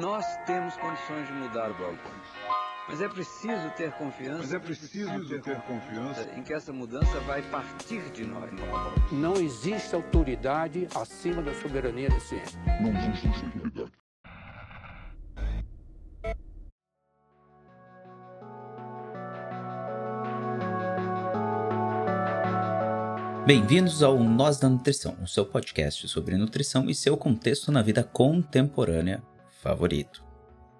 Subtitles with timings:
[0.00, 2.10] Nós temos condições de mudar o balcão.
[2.88, 4.38] Mas é preciso ter confiança.
[4.38, 8.50] Mas é preciso ter, ter confiança em que essa mudança vai partir de nós.
[9.12, 12.58] Não existe autoridade acima da soberania da ciência.
[12.80, 13.92] Não existe autoridade.
[23.46, 28.02] Bem-vindos ao Nós da Nutrição, o seu podcast sobre nutrição e seu contexto na vida
[28.02, 29.22] contemporânea
[29.64, 30.22] favorito.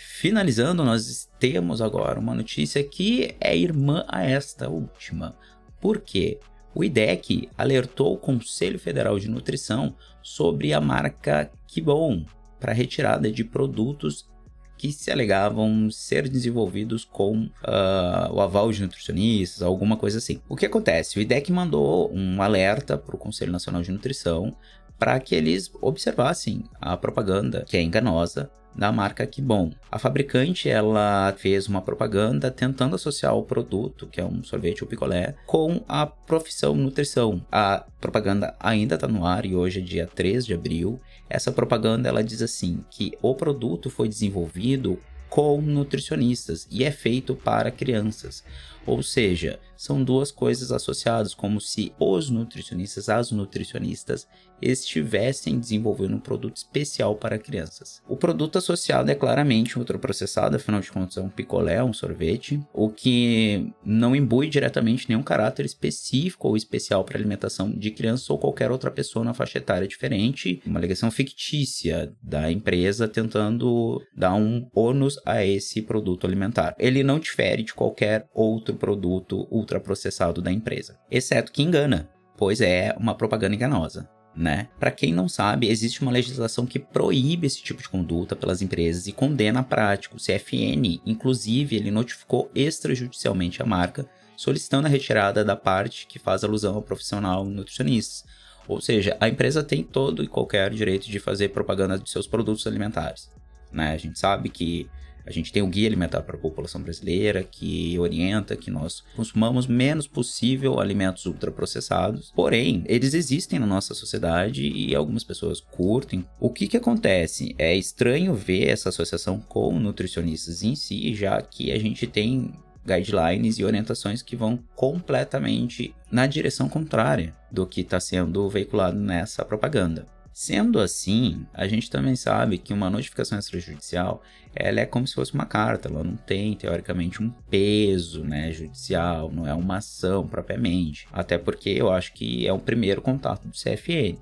[0.00, 5.36] Finalizando, nós temos agora uma notícia que é irmã a esta última.
[5.80, 6.38] Por quê?
[6.72, 12.24] O IDEC alertou o Conselho Federal de Nutrição sobre a marca Kibon
[12.60, 14.28] para retirada de produtos
[14.76, 20.40] que se alegavam ser desenvolvidos com uh, o aval de nutricionistas, alguma coisa assim.
[20.48, 21.18] O que acontece?
[21.18, 24.54] O IDEC mandou um alerta para o Conselho Nacional de Nutrição
[24.98, 29.72] para que eles observassem a propaganda, que é enganosa, da marca Que Bom.
[29.90, 34.88] A fabricante ela fez uma propaganda tentando associar o produto, que é um sorvete ou
[34.88, 37.44] picolé, com a profissão nutrição.
[37.50, 41.00] A propaganda ainda está no ar e hoje é dia 3 de abril.
[41.28, 44.98] Essa propaganda ela diz assim que o produto foi desenvolvido
[45.28, 48.44] com nutricionistas e é feito para crianças.
[48.88, 54.26] Ou seja, são duas coisas associadas, como se os nutricionistas, as nutricionistas,
[54.62, 58.02] estivessem desenvolvendo um produto especial para crianças.
[58.08, 62.60] O produto associado é claramente um ultraprocessado, afinal de contas é um picolé, um sorvete,
[62.72, 68.38] o que não imbui diretamente nenhum caráter específico ou especial para alimentação de crianças ou
[68.38, 74.66] qualquer outra pessoa na faixa etária diferente, uma alegação fictícia da empresa tentando dar um
[74.74, 76.74] ônus a esse produto alimentar.
[76.78, 82.94] Ele não difere de qualquer outro produto ultraprocessado da empresa, exceto que engana, pois é
[82.98, 84.08] uma propaganda enganosa.
[84.34, 84.68] Né?
[84.78, 89.08] Para quem não sabe, existe uma legislação que proíbe esse tipo de conduta pelas empresas
[89.08, 90.14] e condena a prática.
[90.14, 96.44] O CFN, inclusive, ele notificou extrajudicialmente a marca, solicitando a retirada da parte que faz
[96.44, 98.28] alusão ao profissional nutricionista.
[98.68, 102.64] Ou seja, a empresa tem todo e qualquer direito de fazer propaganda de seus produtos
[102.64, 103.28] alimentares.
[103.72, 103.92] Né?
[103.92, 104.88] A gente sabe que
[105.28, 109.66] a gente tem o guia alimentar para a população brasileira que orienta que nós consumamos
[109.66, 112.32] menos possível alimentos ultraprocessados.
[112.34, 116.24] Porém, eles existem na nossa sociedade e algumas pessoas curtem.
[116.40, 117.54] O que que acontece?
[117.58, 122.50] É estranho ver essa associação com nutricionistas em si, já que a gente tem
[122.86, 129.44] guidelines e orientações que vão completamente na direção contrária do que está sendo veiculado nessa
[129.44, 130.06] propaganda.
[130.40, 134.22] Sendo assim, a gente também sabe que uma notificação extrajudicial
[134.54, 139.32] ela é como se fosse uma carta, ela não tem teoricamente um peso né, judicial,
[139.32, 141.08] não é uma ação propriamente.
[141.10, 144.16] Até porque eu acho que é o primeiro contato do CFN.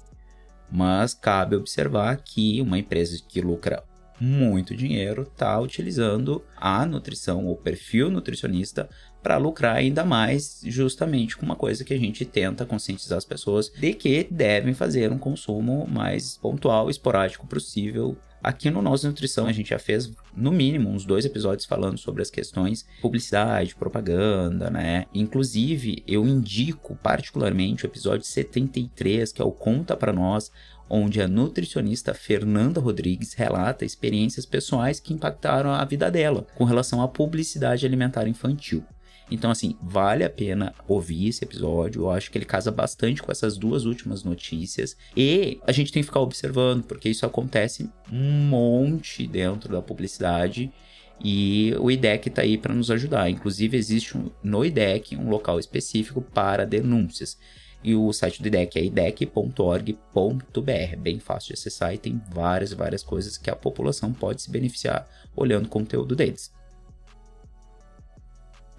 [0.73, 3.85] Mas cabe observar que uma empresa que lucra
[4.19, 8.89] muito dinheiro está utilizando a nutrição, o perfil nutricionista,
[9.23, 13.71] para lucrar ainda mais, justamente com uma coisa que a gente tenta conscientizar as pessoas
[13.71, 18.17] de que devem fazer um consumo mais pontual, esporádico possível.
[18.47, 22.23] Aqui no Nós Nutrição a gente já fez no mínimo uns dois episódios falando sobre
[22.23, 25.07] as questões publicidade, propaganda, né?
[25.13, 30.53] Inclusive, eu indico particularmente o episódio 73, que é o Conta para Nós,
[30.89, 37.03] onde a nutricionista Fernanda Rodrigues relata experiências pessoais que impactaram a vida dela com relação
[37.03, 38.85] à publicidade alimentar infantil.
[39.31, 42.03] Então, assim, vale a pena ouvir esse episódio.
[42.03, 44.97] Eu acho que ele casa bastante com essas duas últimas notícias.
[45.17, 50.73] E a gente tem que ficar observando, porque isso acontece um monte dentro da publicidade.
[51.21, 53.29] E o IDEC está aí para nos ajudar.
[53.29, 57.37] Inclusive, existe um, no IDEC um local específico para denúncias.
[57.83, 59.93] E o site do IDEC é idec.org.br.
[60.99, 65.09] Bem fácil de acessar e tem várias, várias coisas que a população pode se beneficiar
[65.35, 66.53] olhando o conteúdo deles.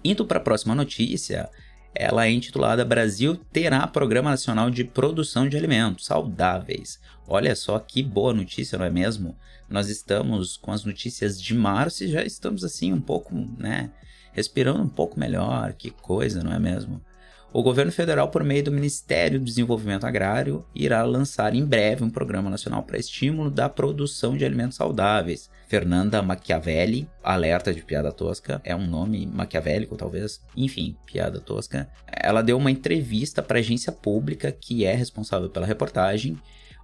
[0.04, 1.50] Indo para a próxima notícia,
[1.94, 7.00] ela é intitulada Brasil terá Programa Nacional de Produção de Alimentos Saudáveis.
[7.26, 9.36] Olha só que boa notícia, não é mesmo?
[9.68, 13.90] Nós estamos com as notícias de março e já estamos assim um pouco, né,
[14.32, 15.72] respirando um pouco melhor.
[15.72, 17.02] Que coisa, não é mesmo?
[17.50, 22.10] O governo federal, por meio do Ministério do Desenvolvimento Agrário, irá lançar em breve um
[22.10, 25.48] programa nacional para estímulo da produção de alimentos saudáveis.
[25.66, 31.88] Fernanda Machiavelli, alerta de piada tosca, é um nome maquiavélico talvez, enfim, piada tosca.
[32.06, 36.38] Ela deu uma entrevista para a agência pública que é responsável pela reportagem,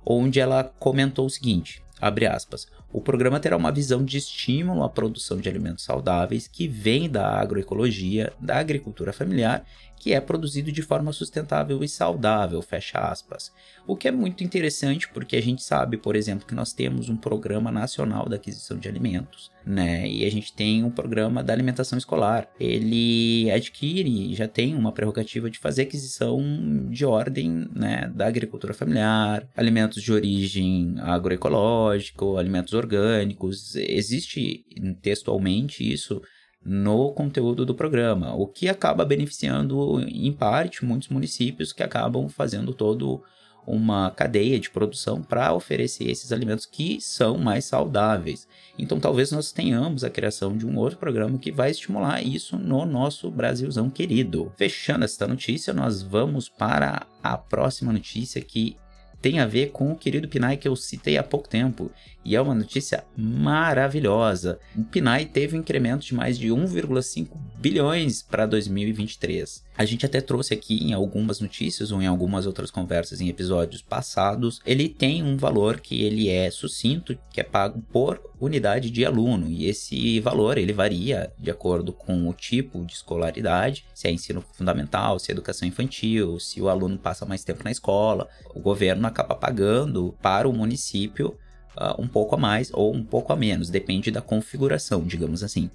[0.05, 2.66] onde ela comentou o seguinte: abre aspas.
[2.94, 7.26] O programa terá uma visão de estímulo à produção de alimentos saudáveis que vem da
[7.41, 9.67] agroecologia, da agricultura familiar
[10.05, 13.50] que é produzido de forma sustentável e saudável, fecha aspas.
[13.87, 17.17] O que é muito interessante porque a gente sabe, por exemplo, que nós temos um
[17.17, 20.06] programa nacional da aquisição de alimentos, né?
[20.06, 22.49] E a gente tem um programa da alimentação escolar.
[22.61, 26.43] Ele adquire, já tem uma prerrogativa de fazer aquisição
[26.90, 33.75] de ordem, né, da agricultura familiar, alimentos de origem agroecológica, alimentos orgânicos.
[33.76, 34.64] Existe
[35.02, 36.22] textualmente isso
[36.64, 42.72] no conteúdo do programa, o que acaba beneficiando em parte muitos municípios que acabam fazendo
[42.72, 43.22] todo
[43.66, 48.46] uma cadeia de produção para oferecer esses alimentos que são mais saudáveis.
[48.78, 52.84] Então talvez nós tenhamos a criação de um outro programa que vai estimular isso no
[52.84, 54.52] nosso Brasilzão querido.
[54.56, 58.76] Fechando esta notícia, nós vamos para a próxima notícia que
[59.25, 61.91] tem a ver com o querido Pinay que eu citei há pouco tempo.
[62.23, 64.61] E é uma notícia maravilhosa.
[64.76, 67.29] O Pinay teve um incremento de mais de 1,5
[67.64, 69.64] bilhões para 2023.
[69.78, 73.81] A gente até trouxe aqui em algumas notícias ou em algumas outras conversas em episódios
[73.81, 74.61] passados.
[74.66, 79.49] Ele tem um valor que ele é sucinto, que é pago por unidade de aluno.
[79.49, 84.44] E esse valor ele varia de acordo com o tipo de escolaridade, se é ensino
[84.52, 88.28] fundamental, se é educação infantil, se o aluno passa mais tempo na escola.
[88.55, 91.34] O governo acaba pagando para o município
[91.76, 95.70] uh, um pouco a mais ou um pouco a menos, depende da configuração, digamos assim.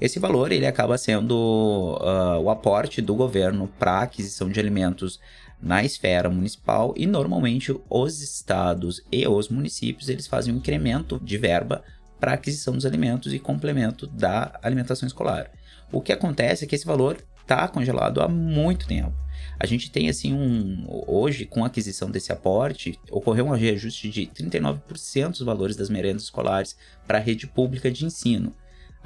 [0.00, 5.18] Esse valor ele acaba sendo uh, o aporte do governo para aquisição de alimentos
[5.60, 11.38] na esfera municipal e normalmente os estados e os municípios eles fazem um incremento de
[11.38, 11.82] verba
[12.20, 15.50] para aquisição dos alimentos e complemento da alimentação escolar.
[15.90, 19.14] O que acontece é que esse valor está congelado há muito tempo.
[19.58, 24.26] A gente tem assim um hoje com a aquisição desse aporte ocorreu um reajuste de
[24.26, 26.76] 39% dos valores das merendas escolares
[27.06, 28.52] para a rede pública de ensino.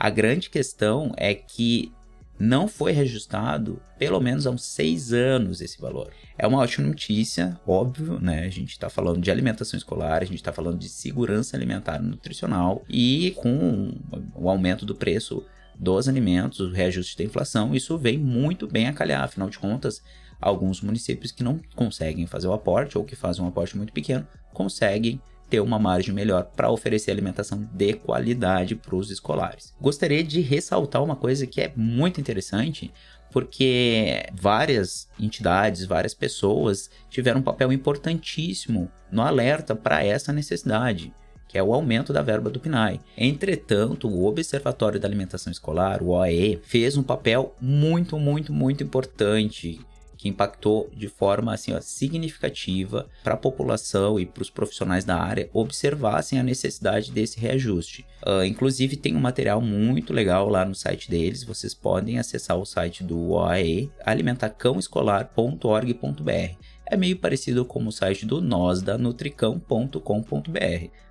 [0.01, 1.93] A grande questão é que
[2.39, 6.11] não foi reajustado pelo menos há uns seis anos esse valor.
[6.39, 8.47] É uma ótima notícia, óbvio, né?
[8.47, 12.03] A gente está falando de alimentação escolar, a gente está falando de segurança alimentar e
[12.03, 13.93] nutricional e com
[14.35, 15.45] o aumento do preço
[15.79, 19.23] dos alimentos, o reajuste da inflação, isso vem muito bem a calhar.
[19.23, 20.03] Afinal de contas,
[20.41, 24.27] alguns municípios que não conseguem fazer o aporte ou que fazem um aporte muito pequeno
[24.55, 29.75] conseguem ter uma margem melhor para oferecer alimentação de qualidade para os escolares.
[29.81, 32.93] Gostaria de ressaltar uma coisa que é muito interessante,
[33.33, 41.13] porque várias entidades, várias pessoas tiveram um papel importantíssimo no alerta para essa necessidade
[41.49, 43.01] que é o aumento da verba do PNAE.
[43.19, 49.81] Entretanto, o Observatório da Alimentação Escolar, o OAE, fez um papel muito, muito, muito importante
[50.21, 55.17] que impactou de forma assim, ó, significativa para a população e para os profissionais da
[55.17, 58.05] área observassem a necessidade desse reajuste.
[58.27, 61.43] Uh, inclusive, tem um material muito legal lá no site deles.
[61.43, 68.41] Vocês podem acessar o site do OAE, alimentacãoescolar.org.br é meio parecido com o site do
[68.41, 68.99] nós da.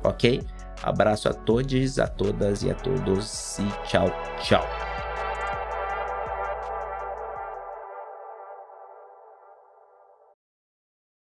[0.03, 0.41] Ok?
[0.83, 4.11] Abraço a todos, a todas e a todos e tchau,
[4.43, 4.88] tchau.